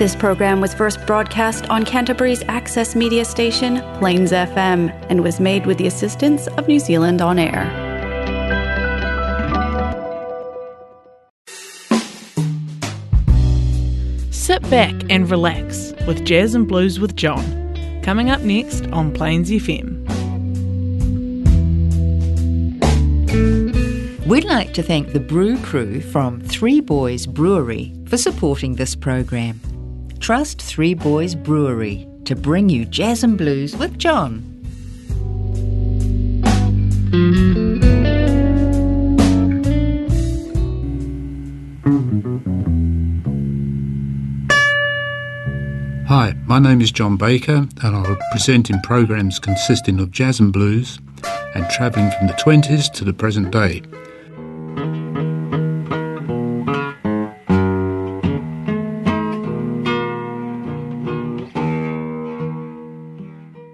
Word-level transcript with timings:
This 0.00 0.16
program 0.16 0.62
was 0.62 0.72
first 0.72 1.04
broadcast 1.06 1.68
on 1.68 1.84
Canterbury's 1.84 2.42
access 2.48 2.96
media 2.96 3.22
station, 3.22 3.82
Plains 3.98 4.32
FM, 4.32 4.88
and 5.10 5.22
was 5.22 5.38
made 5.38 5.66
with 5.66 5.76
the 5.76 5.86
assistance 5.86 6.46
of 6.46 6.66
New 6.66 6.78
Zealand 6.78 7.20
On 7.20 7.38
Air. 7.38 7.68
Sit 14.30 14.62
back 14.70 14.94
and 15.10 15.30
relax 15.30 15.92
with 16.06 16.24
Jazz 16.24 16.54
and 16.54 16.66
Blues 16.66 16.98
with 16.98 17.14
John. 17.14 18.00
Coming 18.02 18.30
up 18.30 18.40
next 18.40 18.86
on 18.92 19.12
Plains 19.12 19.50
FM. 19.50 20.06
We'd 24.26 24.44
like 24.44 24.72
to 24.72 24.82
thank 24.82 25.12
the 25.12 25.20
brew 25.20 25.58
crew 25.58 26.00
from 26.00 26.40
Three 26.40 26.80
Boys 26.80 27.26
Brewery 27.26 27.92
for 28.06 28.16
supporting 28.16 28.76
this 28.76 28.94
program. 28.94 29.60
Trust 30.20 30.60
Three 30.60 30.92
Boys 30.92 31.34
Brewery 31.34 32.06
to 32.26 32.36
bring 32.36 32.68
you 32.68 32.84
jazz 32.84 33.24
and 33.24 33.38
blues 33.38 33.74
with 33.74 33.98
John. 33.98 34.44
Hi, 46.06 46.34
my 46.44 46.58
name 46.58 46.82
is 46.82 46.92
John 46.92 47.16
Baker, 47.16 47.66
and 47.82 47.96
I'll 47.96 48.18
present 48.30 48.68
in 48.68 48.78
programs 48.82 49.38
consisting 49.38 49.98
of 50.00 50.10
jazz 50.10 50.38
and 50.38 50.52
blues 50.52 50.98
and 51.54 51.68
travelling 51.70 52.10
from 52.18 52.26
the 52.26 52.34
20s 52.34 52.92
to 52.92 53.04
the 53.04 53.14
present 53.14 53.50
day. 53.50 53.80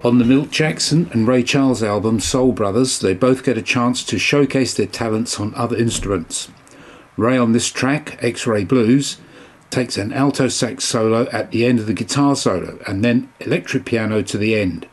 On 0.07 0.19
the 0.19 0.25
Milt 0.25 0.53
Jackson 0.53 1.11
and 1.13 1.27
Ray 1.27 1.43
Charles 1.43 1.83
album 1.83 2.21
Soul 2.21 2.53
Brothers, 2.53 3.01
they 3.01 3.13
both 3.13 3.43
get 3.43 3.59
a 3.59 3.61
chance 3.61 4.05
to 4.05 4.21
showcase 4.21 4.73
their 4.73 4.87
talents 4.87 5.41
on 5.41 5.53
other 5.57 5.77
instruments. 5.77 6.49
Ray 7.17 7.37
on 7.37 7.51
this 7.51 7.67
track, 7.67 8.17
X 8.23 8.47
Ray 8.47 8.63
Blues, 8.63 9.17
takes 9.69 9.99
an 9.99 10.13
alto 10.13 10.47
sax 10.47 10.85
solo 10.85 11.29
at 11.33 11.51
the 11.51 11.67
end 11.67 11.81
of 11.81 11.89
the 11.89 11.93
guitar 11.93 12.37
solo 12.37 12.79
and 12.87 13.05
then 13.05 13.33
electric 13.41 13.85
piano 13.85 14.23
to 14.23 14.39
the 14.39 14.55
end. 14.55 14.87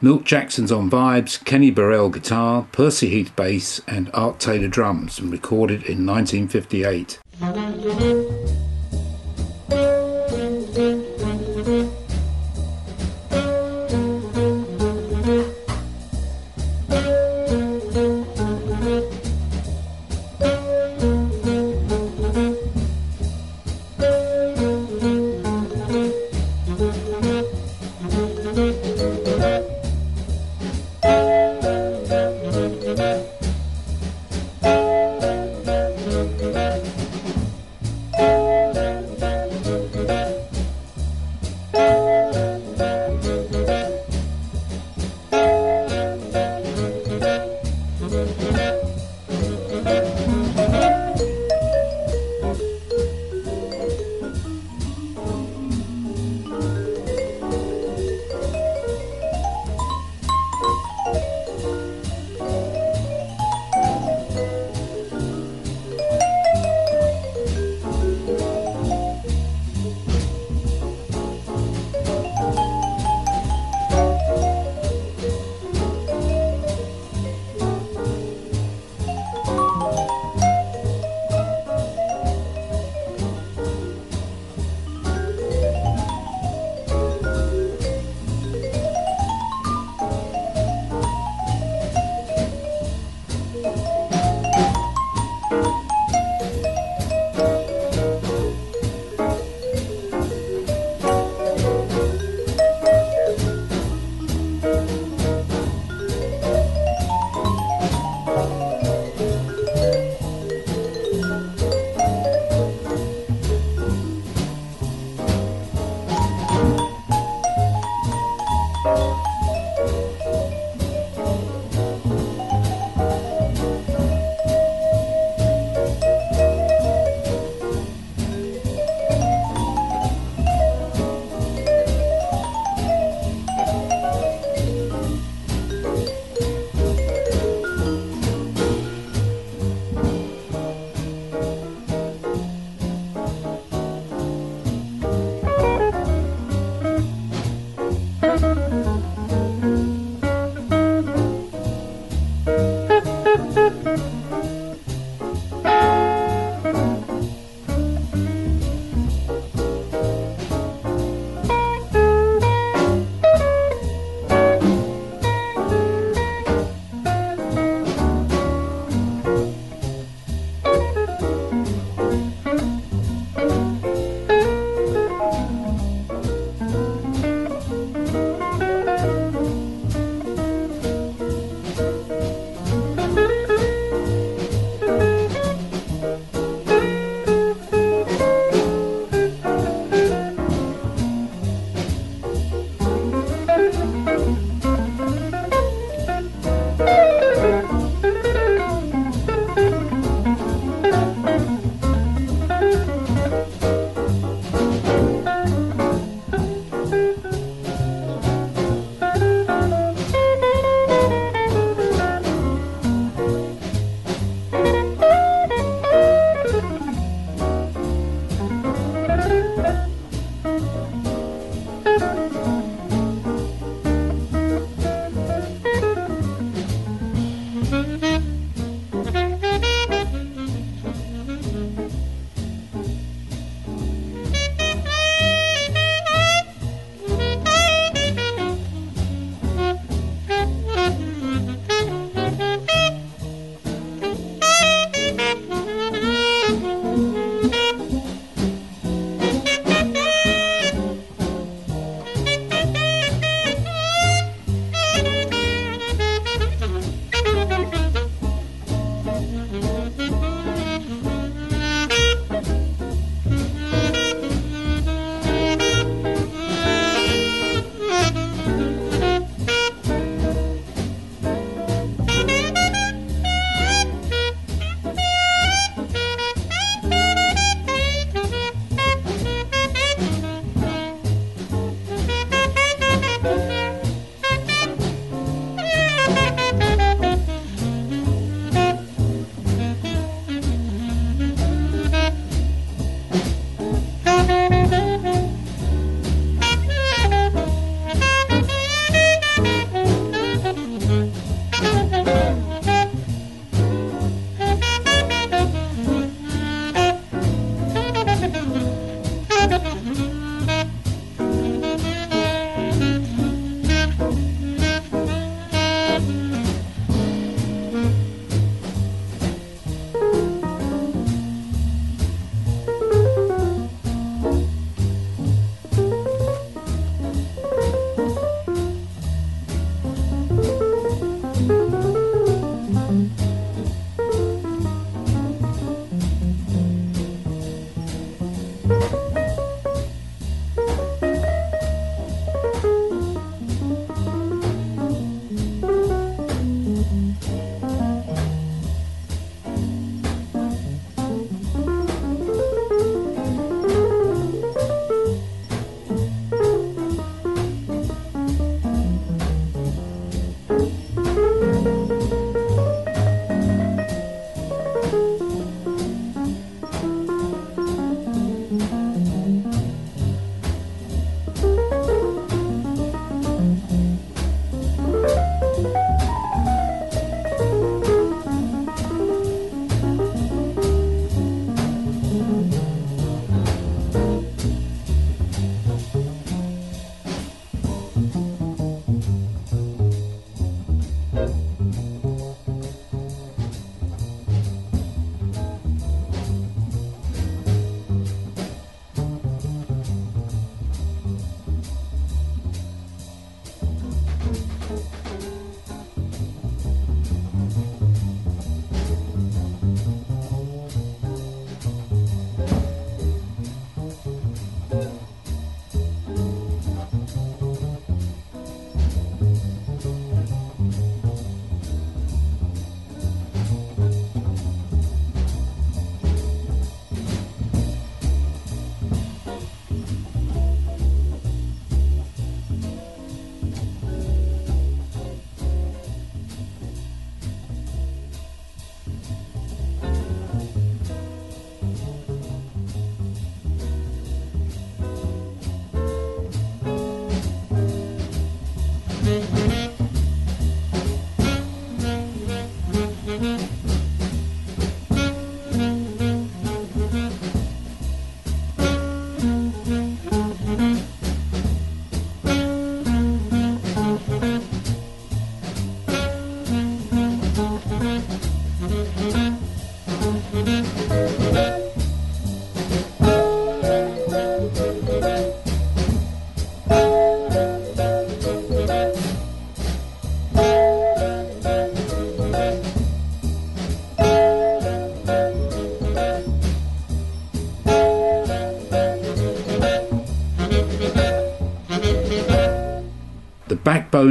Milt 0.00 0.24
Jackson's 0.24 0.72
on 0.72 0.90
vibes, 0.90 1.44
Kenny 1.44 1.70
Burrell 1.70 2.08
guitar, 2.08 2.66
Percy 2.72 3.10
Heath 3.10 3.36
bass, 3.36 3.82
and 3.86 4.10
Art 4.14 4.40
Taylor 4.40 4.68
drums, 4.68 5.18
and 5.18 5.30
recorded 5.30 5.82
in 5.82 6.06
1958. 6.06 7.18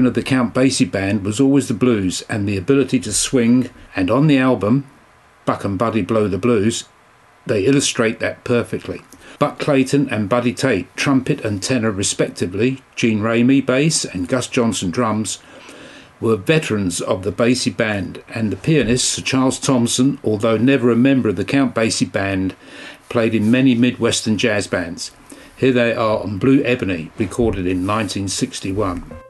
Of 0.05 0.13
the 0.13 0.23
Count 0.23 0.53
Basie 0.53 0.89
band 0.89 1.23
was 1.23 1.39
always 1.39 1.67
the 1.67 1.73
blues 1.73 2.23
and 2.29 2.47
the 2.47 2.57
ability 2.57 2.99
to 3.01 3.13
swing, 3.13 3.69
and 3.95 4.09
on 4.09 4.27
the 4.27 4.37
album, 4.37 4.89
Buck 5.45 5.63
and 5.63 5.77
Buddy 5.77 6.01
Blow 6.01 6.27
the 6.27 6.37
Blues, 6.37 6.85
they 7.45 7.65
illustrate 7.65 8.19
that 8.19 8.43
perfectly. 8.43 9.01
Buck 9.37 9.59
Clayton 9.59 10.09
and 10.09 10.29
Buddy 10.29 10.53
Tate, 10.53 10.93
trumpet 10.95 11.43
and 11.43 11.61
tenor 11.61 11.91
respectively, 11.91 12.81
Gene 12.95 13.19
Ramey, 13.19 13.65
bass, 13.65 14.05
and 14.05 14.27
Gus 14.27 14.47
Johnson, 14.47 14.91
drums, 14.91 15.39
were 16.21 16.37
veterans 16.37 17.01
of 17.01 17.23
the 17.23 17.31
Basie 17.31 17.75
band, 17.75 18.23
and 18.29 18.51
the 18.51 18.57
pianist, 18.57 19.09
Sir 19.09 19.21
Charles 19.21 19.59
Thompson, 19.59 20.19
although 20.23 20.57
never 20.57 20.89
a 20.89 20.95
member 20.95 21.29
of 21.29 21.35
the 21.35 21.45
Count 21.45 21.75
Basie 21.75 22.09
band, 22.09 22.55
played 23.09 23.35
in 23.35 23.51
many 23.51 23.75
Midwestern 23.75 24.37
jazz 24.37 24.67
bands. 24.67 25.11
Here 25.57 25.73
they 25.73 25.93
are 25.93 26.19
on 26.19 26.37
Blue 26.37 26.63
Ebony, 26.63 27.11
recorded 27.17 27.67
in 27.67 27.85
1961. 27.85 29.24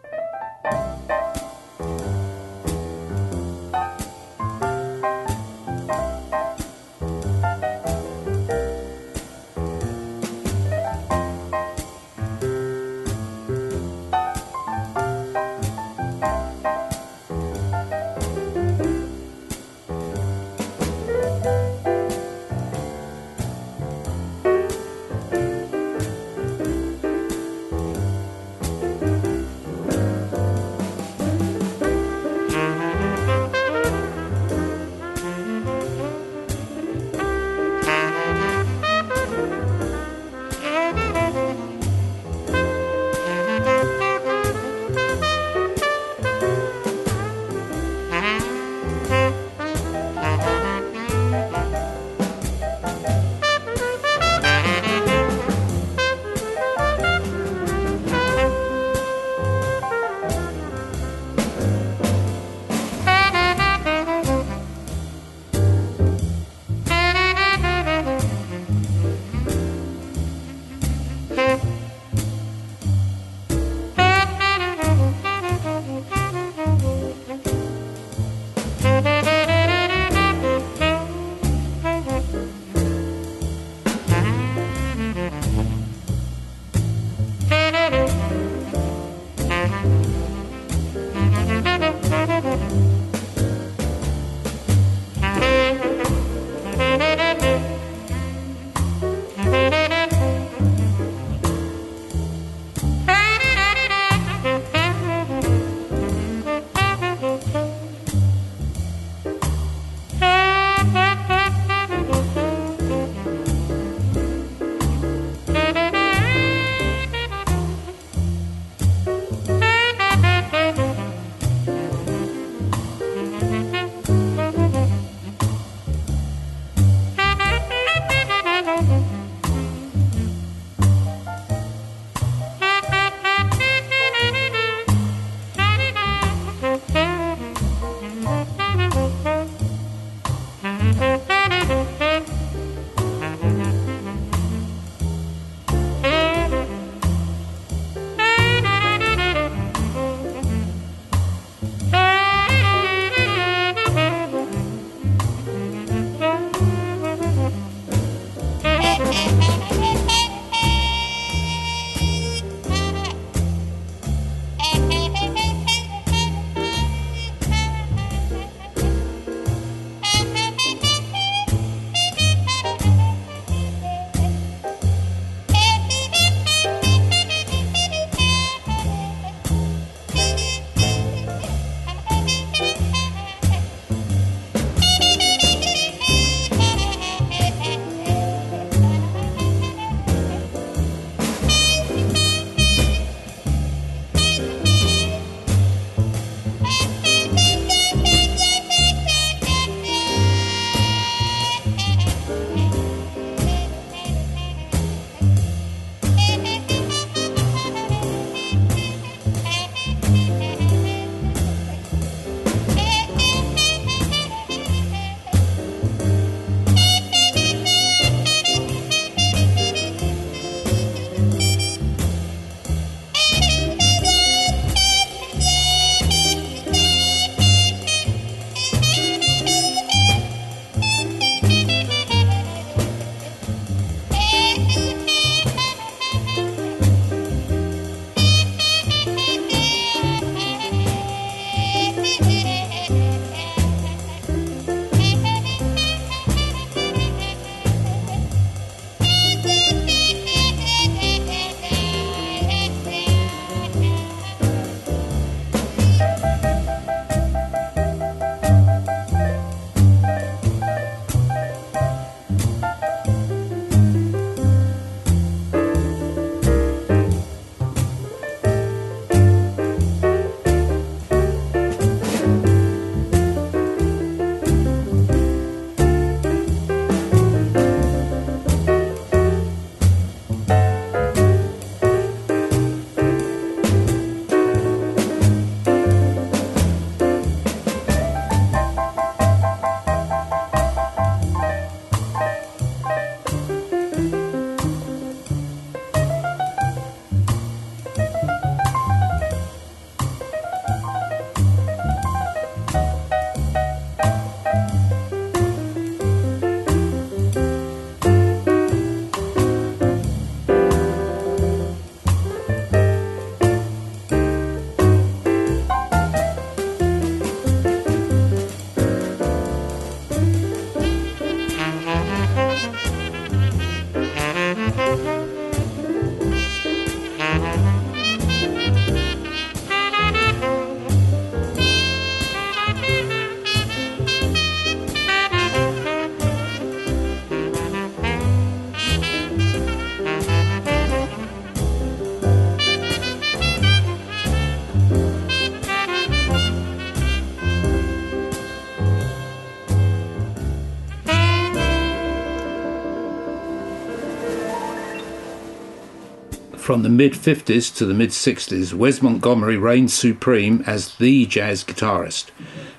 From 356.66 356.82
the 356.82 356.90
mid 356.90 357.14
50s 357.14 357.76
to 357.76 357.86
the 357.86 357.94
mid 357.94 358.10
60s, 358.10 358.74
Wes 358.74 359.00
Montgomery 359.00 359.56
reigned 359.56 359.92
supreme 359.92 360.64
as 360.66 360.96
the 360.96 361.28
jazz 361.28 361.64
guitarist. 361.64 362.32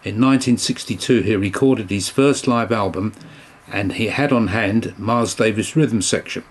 In 0.03 0.21
1962, 0.21 1.21
he 1.23 1.37
recorded 1.37 1.89
his 1.89 2.09
first 2.09 2.49
live 2.49 2.73
album, 2.73 3.13
and 3.71 3.93
he 3.93 4.09
had 4.09 4.33
on 4.33 4.49
hand 4.49 4.99
Miles 4.99 5.37
Davis 5.37 5.77
rhythm 5.77 6.03
section. 6.03 6.43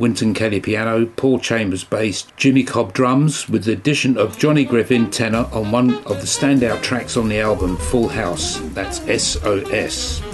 Wynton 0.00 0.34
Kelly 0.34 0.58
piano, 0.58 1.06
Paul 1.06 1.38
Chambers 1.38 1.84
bass, 1.84 2.26
Jimmy 2.36 2.64
Cobb 2.64 2.92
drums, 2.92 3.48
with 3.48 3.66
the 3.66 3.72
addition 3.72 4.18
of 4.18 4.36
Johnny 4.36 4.64
Griffin 4.64 5.12
tenor 5.12 5.48
on 5.52 5.70
one 5.70 5.94
of 6.06 6.20
the 6.20 6.26
standout 6.26 6.82
tracks 6.82 7.16
on 7.16 7.28
the 7.28 7.38
album, 7.38 7.76
Full 7.76 8.08
House. 8.08 8.58
That's 8.74 8.98
SOS. 9.22 10.33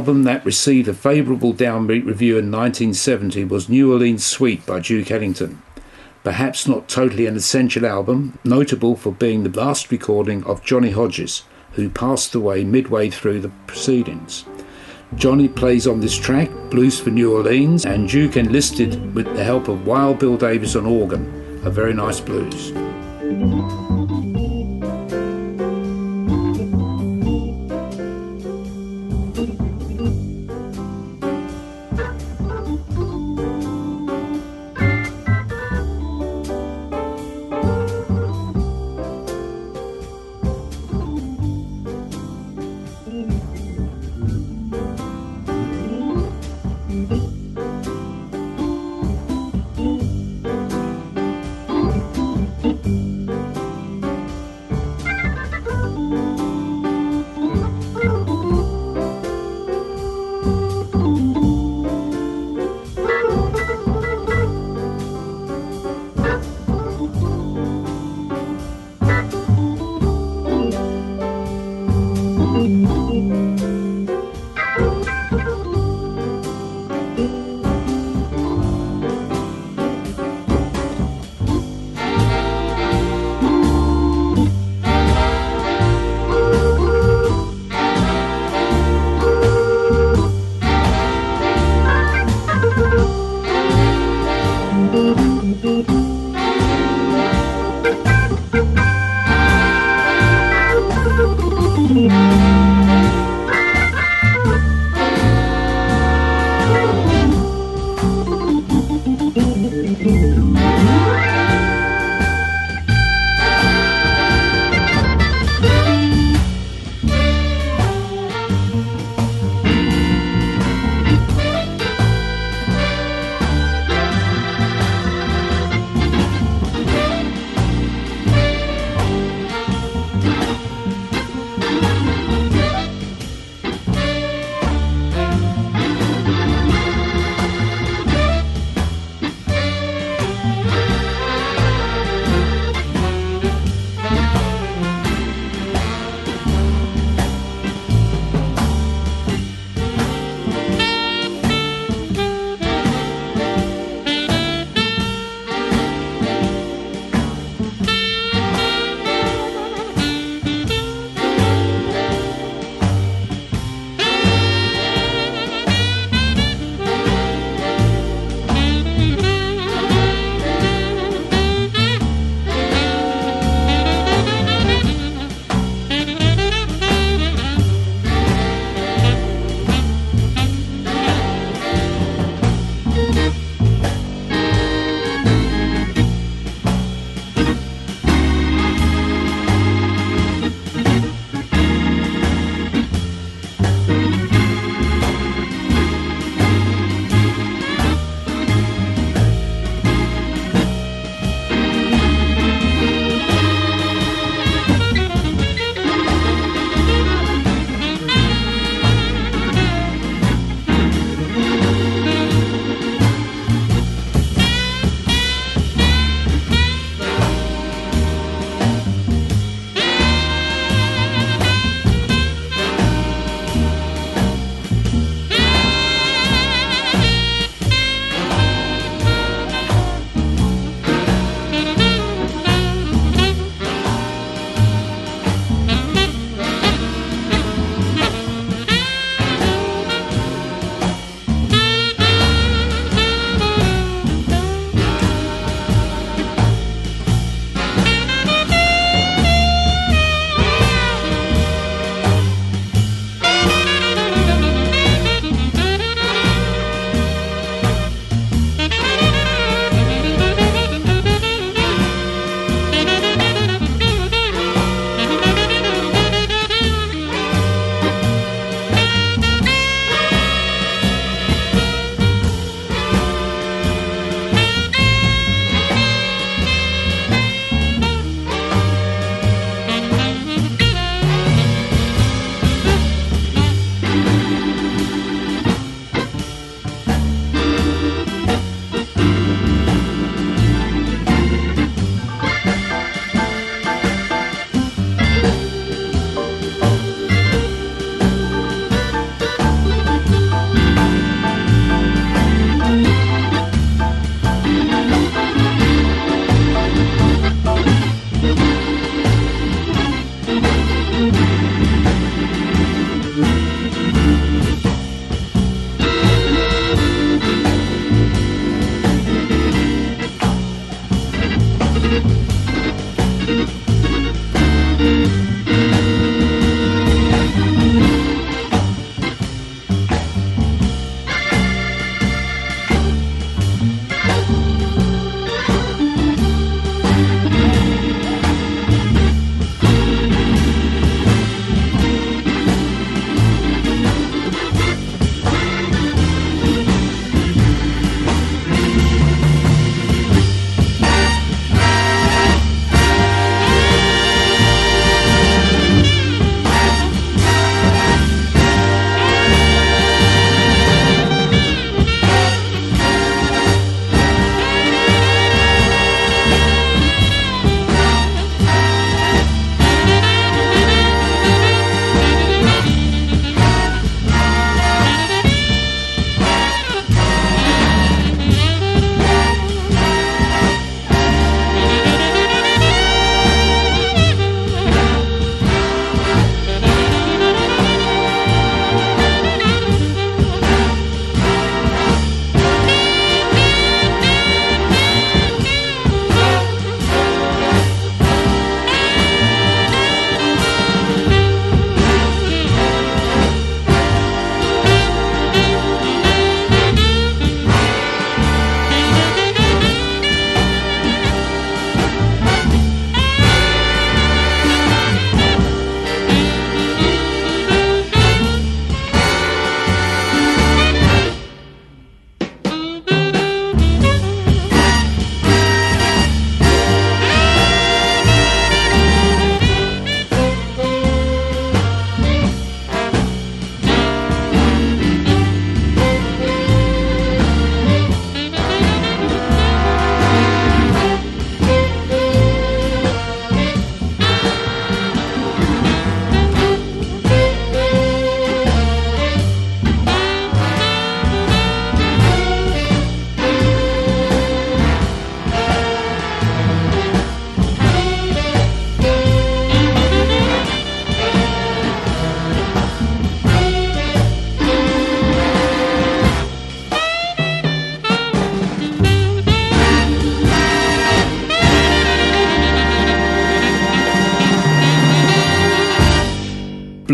Album 0.00 0.22
that 0.22 0.42
received 0.46 0.88
a 0.88 0.94
favourable 0.94 1.52
downbeat 1.52 2.06
review 2.06 2.38
in 2.38 2.50
1970 2.50 3.44
was 3.44 3.68
New 3.68 3.92
Orleans 3.92 4.24
Suite 4.24 4.64
by 4.64 4.80
Duke 4.80 5.10
Ellington. 5.10 5.60
Perhaps 6.24 6.66
not 6.66 6.88
totally 6.88 7.26
an 7.26 7.36
essential 7.36 7.84
album, 7.84 8.38
notable 8.42 8.96
for 8.96 9.12
being 9.12 9.42
the 9.42 9.60
last 9.60 9.92
recording 9.92 10.42
of 10.44 10.64
Johnny 10.64 10.90
Hodges, 10.90 11.42
who 11.72 11.90
passed 11.90 12.34
away 12.34 12.64
midway 12.64 13.10
through 13.10 13.40
the 13.40 13.52
proceedings. 13.66 14.46
Johnny 15.16 15.48
plays 15.48 15.86
on 15.86 16.00
this 16.00 16.16
track, 16.16 16.48
Blues 16.70 16.98
for 16.98 17.10
New 17.10 17.36
Orleans, 17.36 17.84
and 17.84 18.08
Duke 18.08 18.38
enlisted 18.38 19.14
with 19.14 19.26
the 19.36 19.44
help 19.44 19.68
of 19.68 19.86
Wild 19.86 20.18
Bill 20.18 20.38
Davis 20.38 20.76
on 20.76 20.86
organ, 20.86 21.60
a 21.62 21.68
very 21.68 21.92
nice 21.92 22.20
blues. 22.20 22.72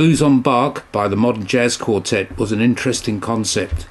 Blues 0.07 0.23
on 0.23 0.40
Bach 0.40 0.85
by 0.92 1.09
the 1.09 1.16
Modern 1.16 1.47
Jazz 1.47 1.77
Quartet 1.77 2.38
was 2.38 2.53
an 2.53 2.61
interesting 2.61 3.19
concept. 3.19 3.88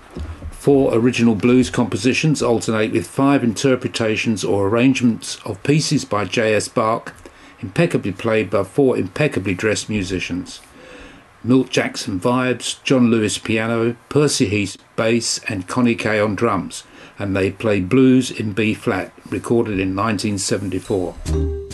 Four 0.50 0.96
original 0.96 1.36
blues 1.36 1.70
compositions 1.70 2.42
alternate 2.42 2.94
with 2.94 3.06
five 3.06 3.44
interpretations 3.44 4.42
or 4.42 4.70
arrangements 4.70 5.40
of 5.44 5.62
pieces 5.64 6.06
by 6.06 6.24
J.S. 6.24 6.70
Bach, 6.70 7.14
impeccably 7.60 8.14
played 8.14 8.50
by 8.50 8.64
four 8.64 8.96
impeccably 8.96 9.54
dressed 9.56 9.90
musicians. 9.90 10.62
Milt 11.44 11.70
Jackson 11.70 12.18
vibes, 12.18 12.82
John 12.84 13.12
Lewis 13.12 13.38
piano, 13.38 13.98
Percy 14.08 14.46
Heath 14.46 14.78
bass, 14.96 15.42
and 15.50 15.68
Connie 15.68 15.96
Kay 15.96 16.22
on 16.22 16.34
drums, 16.36 16.86
and 17.20 17.36
they 17.36 17.52
play 17.52 17.82
blues 17.82 18.32
in 18.32 18.54
B 18.54 18.74
flat, 18.74 19.12
recorded 19.30 19.82
in 19.82 19.94
1974. 19.94 21.65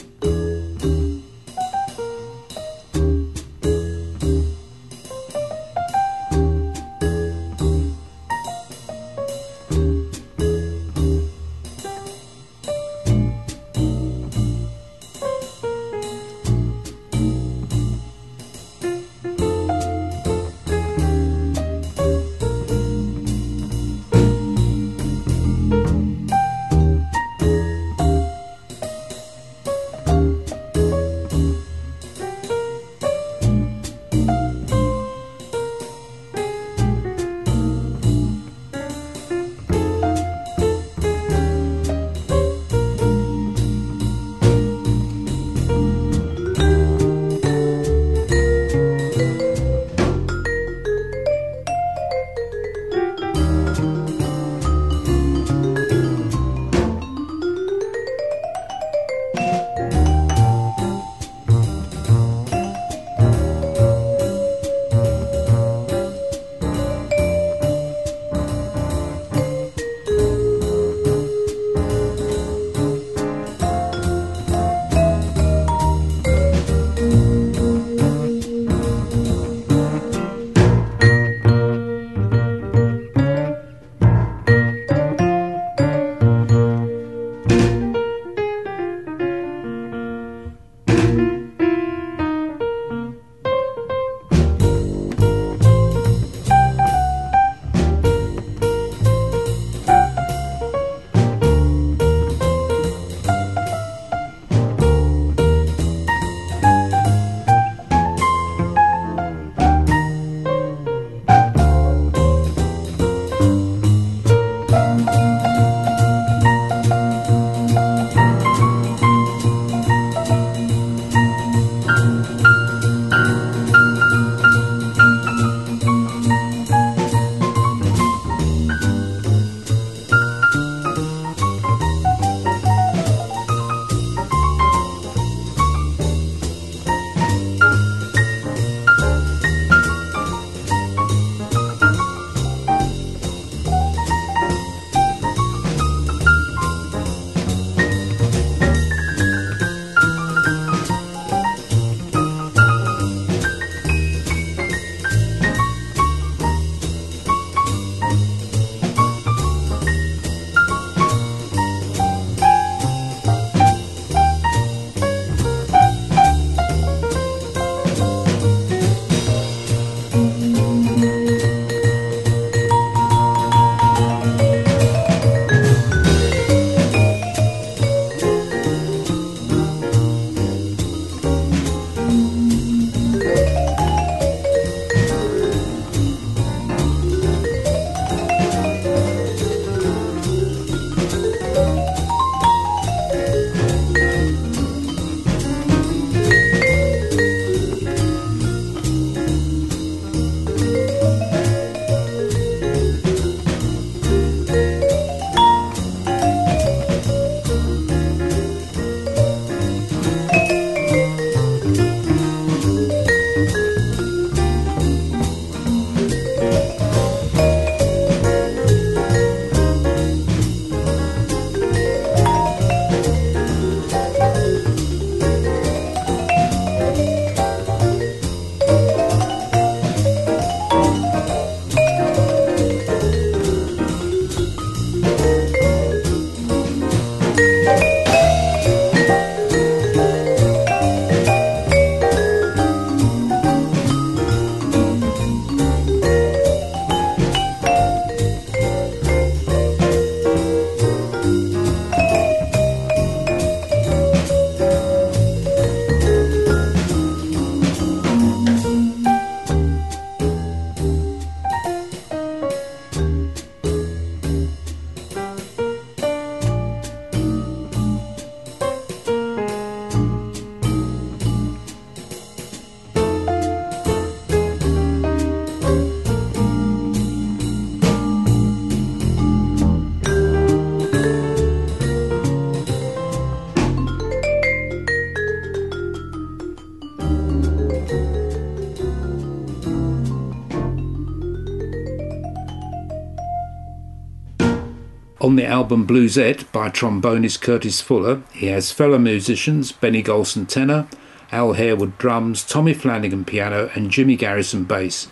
On 295.32 295.38
the 295.38 295.45
album 295.45 295.88
Bluesette 295.88 296.51
by 296.51 296.67
trombonist 296.67 297.39
Curtis 297.39 297.79
Fuller, 297.79 298.21
he 298.34 298.47
has 298.47 298.73
fellow 298.73 298.97
musicians 298.97 299.71
Benny 299.71 300.03
Golson 300.03 300.45
tenor, 300.45 300.89
Al 301.32 301.53
Harewood 301.53 301.97
drums, 301.97 302.43
Tommy 302.43 302.73
Flanagan 302.73 303.23
piano, 303.23 303.71
and 303.73 303.89
Jimmy 303.89 304.17
Garrison 304.17 304.65
bass. 304.65 305.07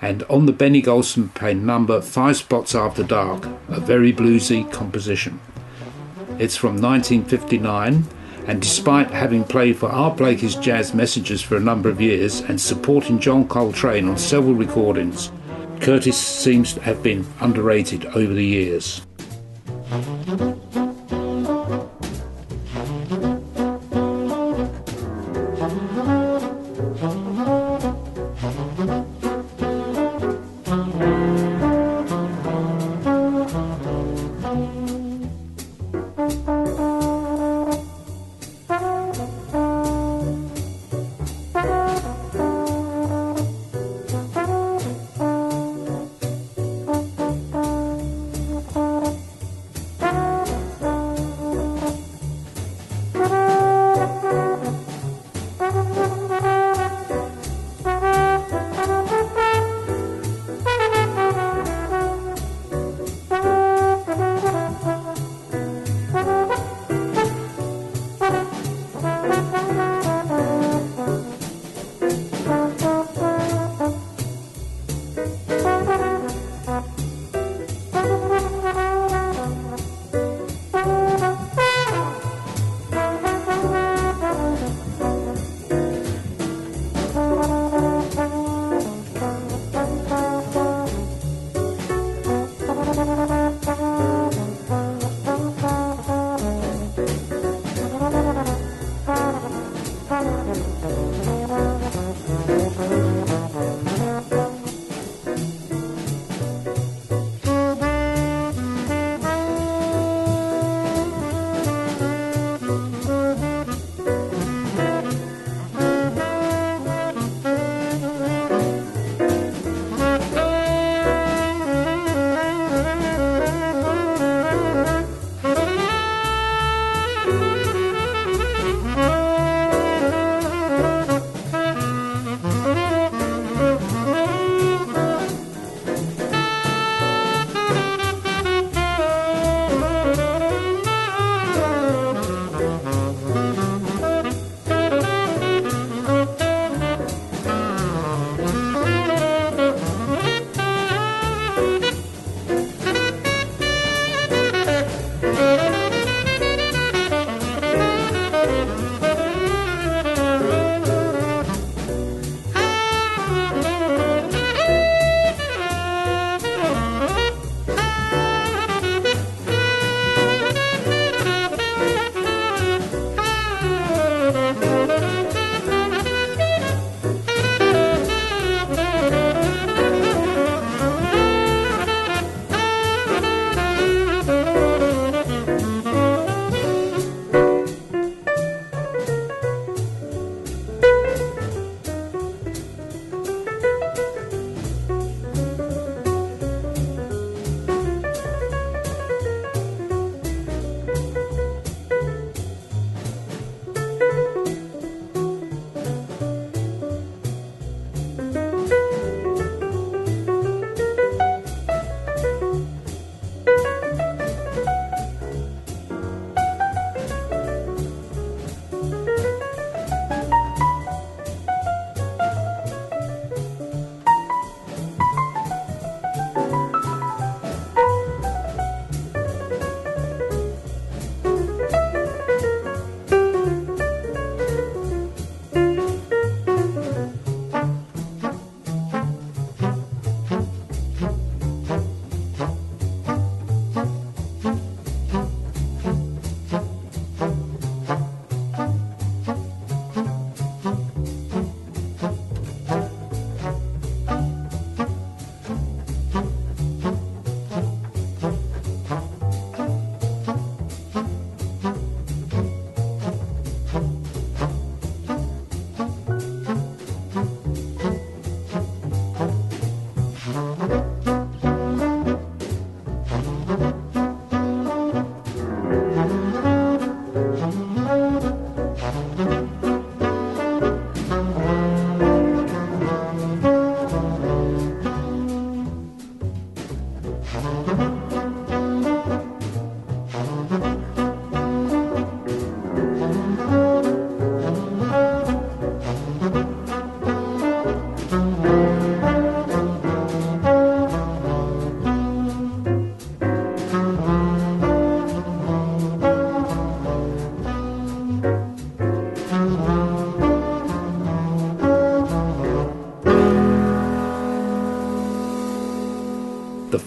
And 0.00 0.24
on 0.24 0.46
the 0.46 0.52
Benny 0.52 0.82
Golson 0.82 1.32
pen 1.32 1.64
number 1.64 2.00
Five 2.00 2.38
Spots 2.38 2.74
After 2.74 3.04
Dark, 3.04 3.46
a 3.68 3.78
very 3.78 4.12
bluesy 4.12 4.68
composition. 4.72 5.38
It's 6.40 6.56
from 6.56 6.82
1959, 6.82 8.04
and 8.48 8.60
despite 8.60 9.12
having 9.12 9.44
played 9.44 9.76
for 9.76 9.88
Art 9.88 10.16
Blakey's 10.16 10.56
Jazz 10.56 10.92
Messengers 10.92 11.40
for 11.40 11.54
a 11.56 11.60
number 11.60 11.88
of 11.88 12.00
years 12.00 12.40
and 12.40 12.60
supporting 12.60 13.20
John 13.20 13.46
Coltrane 13.46 14.08
on 14.08 14.18
several 14.18 14.54
recordings, 14.54 15.30
Curtis 15.80 16.18
seems 16.18 16.72
to 16.74 16.80
have 16.80 17.00
been 17.04 17.24
underrated 17.40 18.06
over 18.06 18.34
the 18.34 18.44
years. 18.44 19.06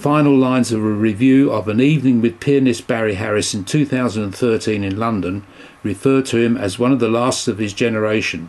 Final 0.06 0.38
lines 0.38 0.72
of 0.72 0.84
a 0.84 0.88
review 0.88 1.52
of 1.52 1.68
an 1.68 1.82
evening 1.82 2.22
with 2.22 2.40
pianist 2.40 2.86
Barry 2.86 3.16
Harris 3.16 3.56
in 3.56 3.66
2013 3.66 4.84
in 4.84 5.00
London 5.00 5.44
refer 5.82 6.22
to 6.22 6.38
him 6.38 6.56
as 6.56 6.78
one 6.78 6.92
of 6.92 7.00
the 7.00 7.10
last 7.10 7.48
of 7.48 7.58
his 7.58 7.74
generation, 7.74 8.48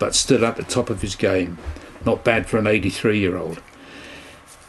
but 0.00 0.16
stood 0.16 0.42
at 0.42 0.56
the 0.56 0.64
top 0.64 0.90
of 0.90 1.02
his 1.02 1.14
game. 1.14 1.58
Not 2.04 2.24
bad 2.24 2.48
for 2.48 2.58
an 2.58 2.66
83 2.66 3.20
year 3.20 3.36
old. 3.36 3.62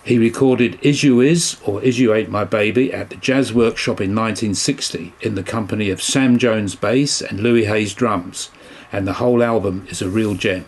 He 0.04 0.20
recorded 0.20 0.78
Is 0.84 1.02
You 1.02 1.22
Is 1.22 1.58
or 1.66 1.82
Is 1.82 1.98
You 1.98 2.14
Ain't 2.14 2.30
My 2.30 2.44
Baby 2.44 2.94
at 2.94 3.10
the 3.10 3.16
Jazz 3.16 3.52
Workshop 3.52 4.00
in 4.00 4.14
1960 4.14 5.16
in 5.22 5.34
the 5.34 5.42
company 5.42 5.90
of 5.90 6.04
Sam 6.04 6.38
Jones 6.38 6.76
bass 6.76 7.20
and 7.20 7.40
Louis 7.40 7.66
Hayes 7.66 7.96
drums, 7.96 8.52
and 8.92 9.08
the 9.08 9.14
whole 9.14 9.42
album 9.42 9.88
is 9.90 10.04
a 10.04 10.10
real 10.10 10.36
gem. 10.36 10.66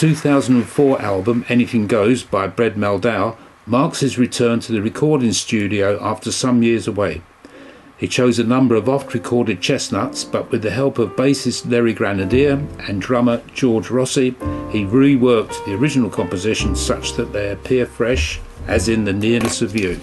2004 0.00 1.02
album 1.02 1.44
Anything 1.50 1.86
Goes 1.86 2.24
by 2.24 2.46
Brad 2.46 2.74
Mehldau 2.74 3.36
marks 3.66 4.00
his 4.00 4.16
return 4.16 4.58
to 4.60 4.72
the 4.72 4.80
recording 4.80 5.34
studio 5.34 6.02
after 6.02 6.32
some 6.32 6.62
years 6.62 6.88
away. 6.88 7.20
He 7.98 8.08
chose 8.08 8.38
a 8.38 8.44
number 8.44 8.76
of 8.76 8.88
oft 8.88 9.12
recorded 9.12 9.60
chestnuts, 9.60 10.24
but 10.24 10.50
with 10.50 10.62
the 10.62 10.70
help 10.70 10.98
of 10.98 11.16
bassist 11.16 11.70
Larry 11.70 11.92
Grenadier 11.92 12.66
and 12.88 13.02
drummer 13.02 13.42
George 13.52 13.88
Rossy, 13.88 14.30
he 14.72 14.86
reworked 14.86 15.62
the 15.66 15.74
original 15.74 16.08
compositions 16.08 16.80
such 16.80 17.12
that 17.16 17.34
they 17.34 17.50
appear 17.50 17.84
fresh, 17.84 18.40
as 18.68 18.88
in 18.88 19.04
the 19.04 19.12
nearness 19.12 19.60
of 19.60 19.76
you. 19.76 20.00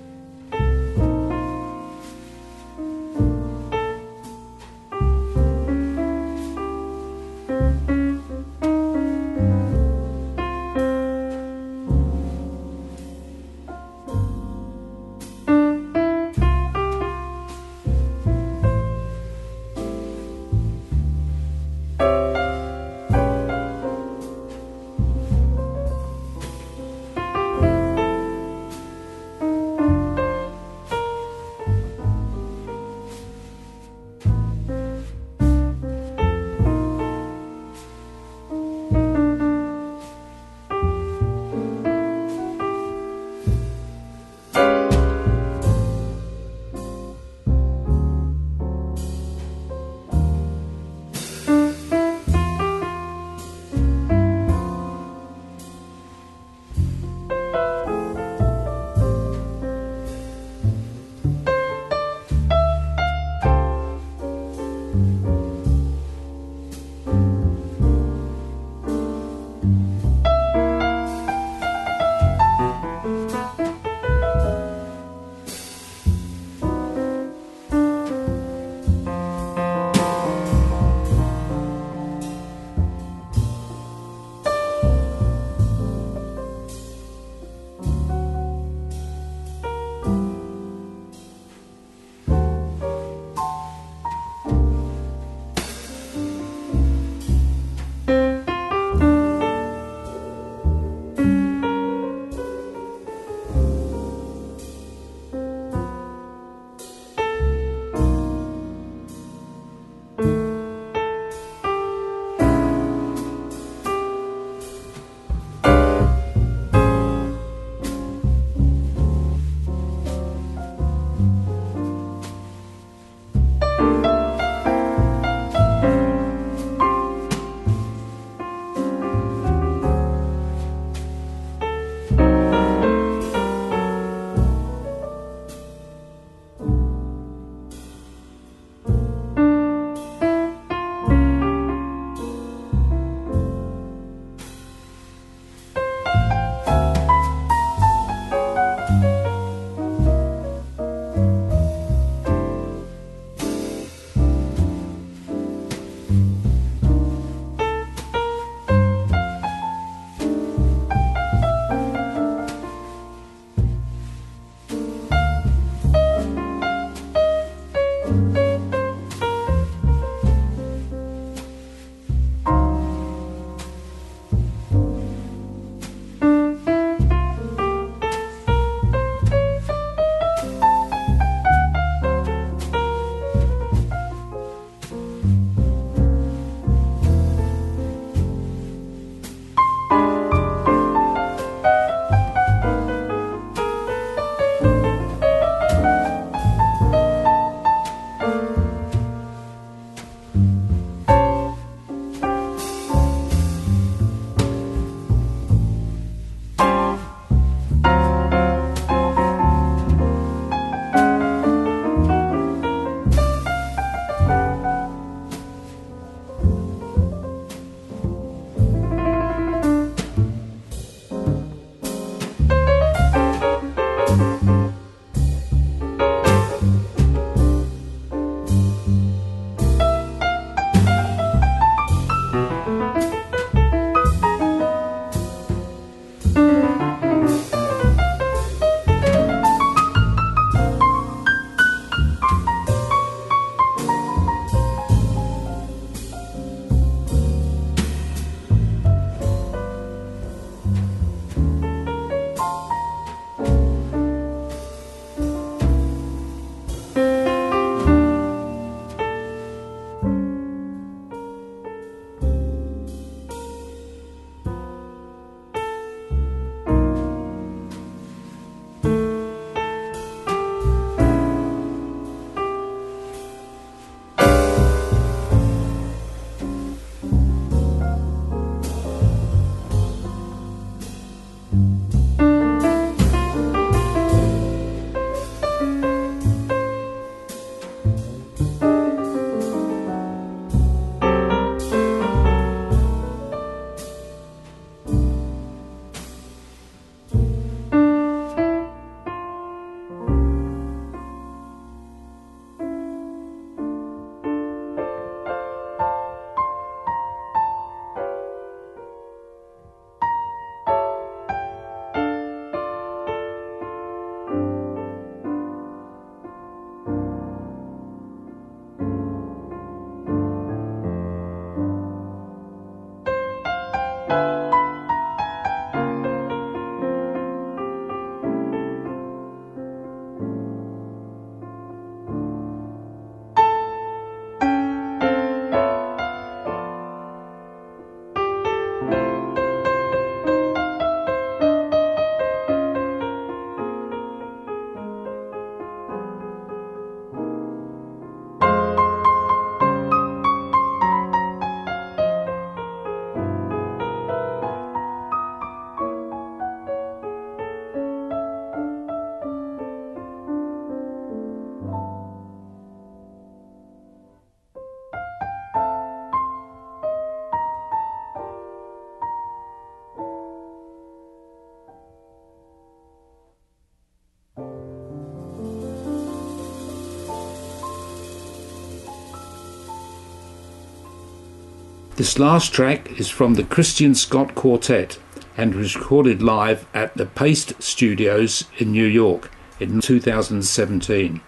This 381.98 382.20
last 382.20 382.54
track 382.54 383.00
is 383.00 383.10
from 383.10 383.34
the 383.34 383.43
Christian 383.43 383.95
Scott 383.95 384.36
Quartet 384.36 385.00
and 385.36 385.56
was 385.56 385.76
recorded 385.76 386.22
live 386.22 386.68
at 386.72 386.95
the 386.95 387.08
Paste 387.08 387.60
Studios 387.60 388.43
in 388.60 388.72
New 388.72 388.86
York 388.86 389.32
in 389.60 389.82
2017. 389.82 391.22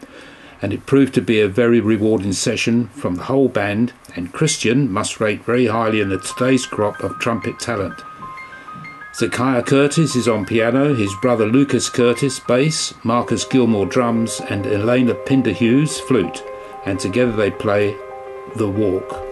And 0.62 0.72
it 0.72 0.86
proved 0.86 1.16
to 1.16 1.22
be 1.22 1.42
a 1.42 1.48
very 1.48 1.80
rewarding 1.80 2.34
session 2.34 2.90
from 2.90 3.16
the 3.16 3.24
whole 3.24 3.48
band, 3.50 3.94
and 4.16 4.32
Christian 4.32 4.92
must 4.92 5.20
rate 5.20 5.44
very 5.44 5.66
highly 5.66 6.02
in 6.02 6.10
the 6.10 6.20
today's 6.20 6.68
crop 6.68 7.04
of 7.04 7.18
trumpet 7.18 7.60
talent. 7.60 8.00
Zaccai 9.16 9.66
Curtis 9.66 10.16
is 10.16 10.28
on 10.28 10.46
piano, 10.46 10.94
his 10.94 11.16
brother 11.20 11.48
Luques 11.48 11.92
Curtis 11.92 12.40
bass, 12.42 12.94
Marcus 13.04 13.44
Gilmore 13.44 13.88
drums, 13.88 14.40
and 14.40 14.68
Elena 14.68 15.16
Pinderhughes 15.16 16.00
flute, 16.00 16.44
and 16.86 17.00
together 17.00 17.32
they 17.32 17.50
play 17.50 17.98
The 18.56 18.70
Walk. 18.70 19.29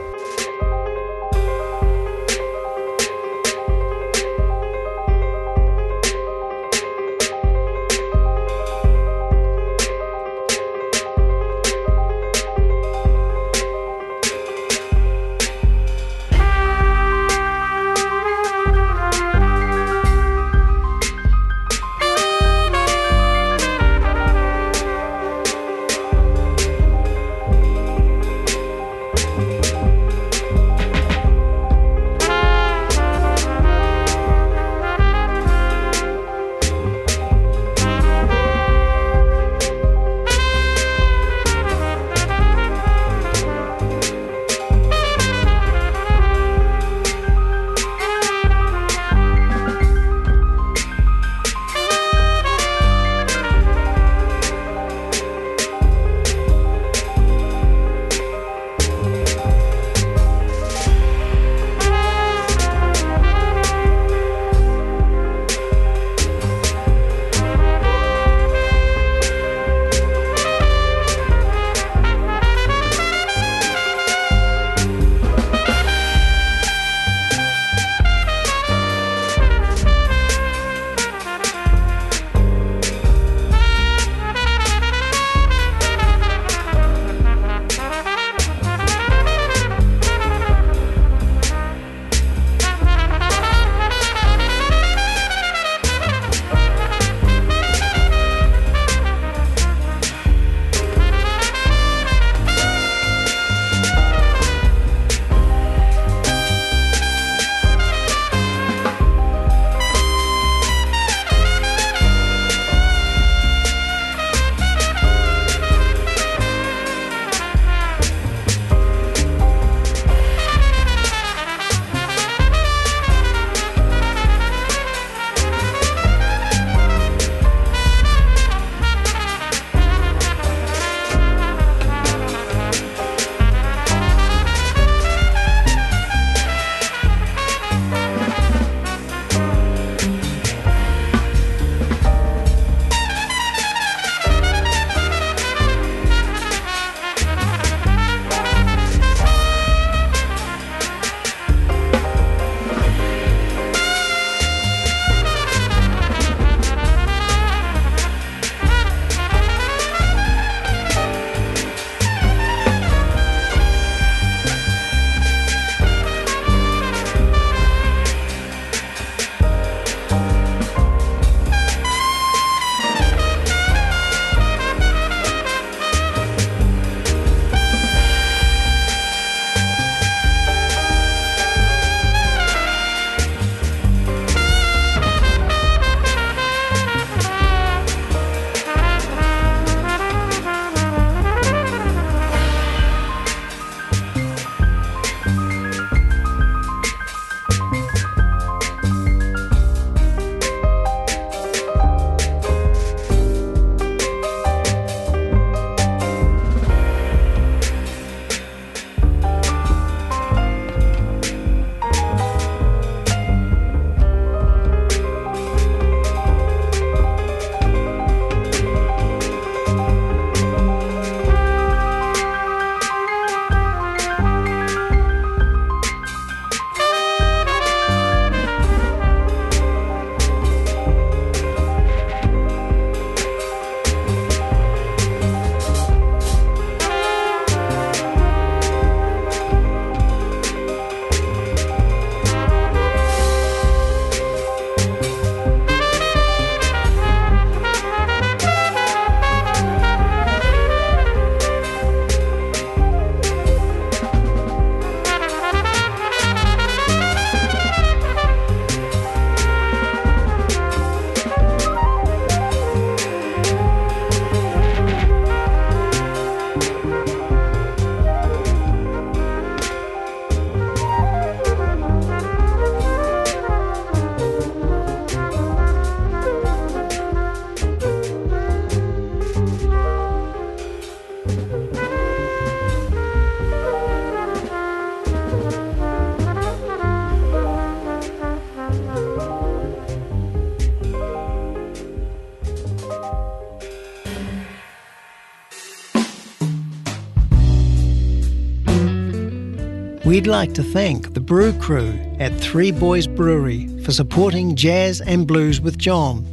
We'd 300.27 300.33
like 300.33 300.53
to 300.55 300.63
thank 300.63 301.13
the 301.13 301.21
brew 301.21 301.53
crew 301.53 301.97
at 302.19 302.37
Three 302.41 302.71
Boys 302.71 303.07
Brewery 303.07 303.65
for 303.85 303.93
supporting 303.93 304.57
Jazz 304.57 304.99
and 304.99 305.25
Blues 305.25 305.61
with 305.61 305.77
John. 305.77 306.25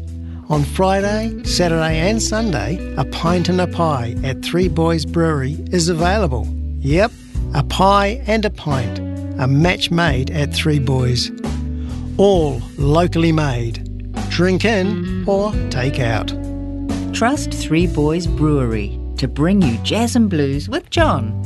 On 0.48 0.64
Friday, 0.64 1.44
Saturday, 1.44 1.98
and 1.98 2.20
Sunday, 2.20 2.92
a 2.96 3.04
pint 3.04 3.48
and 3.48 3.60
a 3.60 3.68
pie 3.68 4.16
at 4.24 4.44
Three 4.44 4.66
Boys 4.66 5.04
Brewery 5.04 5.52
is 5.70 5.88
available. 5.88 6.44
Yep, 6.80 7.12
a 7.54 7.62
pie 7.62 8.20
and 8.26 8.44
a 8.44 8.50
pint, 8.50 8.98
a 9.38 9.46
match 9.46 9.92
made 9.92 10.28
at 10.32 10.52
Three 10.52 10.80
Boys. 10.80 11.30
All 12.18 12.60
locally 12.76 13.30
made. 13.30 14.12
Drink 14.28 14.64
in 14.64 15.24
or 15.28 15.52
take 15.70 16.00
out. 16.00 16.34
Trust 17.14 17.54
Three 17.54 17.86
Boys 17.86 18.26
Brewery 18.26 18.98
to 19.18 19.28
bring 19.28 19.62
you 19.62 19.78
jazz 19.84 20.16
and 20.16 20.28
blues 20.28 20.68
with 20.68 20.90
John. 20.90 21.43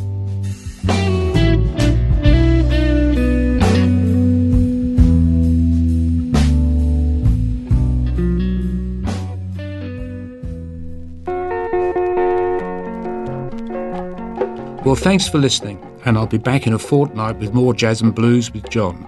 Well, 14.89 14.97
thanks 14.97 15.29
for 15.29 15.37
listening, 15.37 15.79
and 16.07 16.17
I'll 16.17 16.27
be 16.27 16.39
back 16.39 16.67
in 16.67 16.73
a 16.73 16.79
fortnight 16.79 17.37
with 17.37 17.53
more 17.53 17.75
Jazz 17.75 18.01
and 18.01 18.15
Blues 18.15 18.51
with 18.55 18.71
John. 18.71 19.07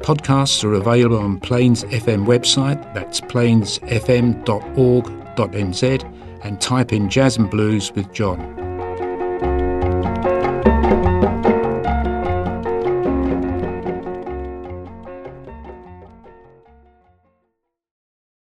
Podcasts 0.00 0.64
are 0.64 0.72
available 0.72 1.18
on 1.18 1.40
Plains 1.40 1.84
FM 1.84 2.24
website, 2.24 2.82
that's 2.94 3.20
plainsfm.org.nz, 3.20 6.14
and 6.42 6.58
type 6.58 6.94
in 6.94 7.10
Jazz 7.10 7.36
and 7.36 7.50
Blues 7.50 7.92
with 7.92 8.10
John. 8.14 8.53